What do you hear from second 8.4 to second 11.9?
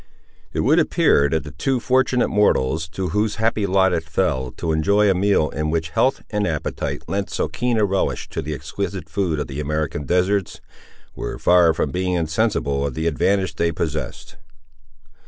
the exquisite food of the American deserts, were far